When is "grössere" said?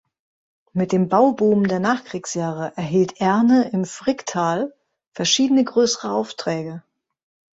5.63-6.09